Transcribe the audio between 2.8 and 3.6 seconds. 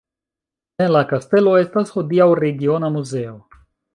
muzeo.